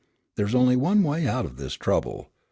[0.35, 2.31] There's only one way out of this trouble.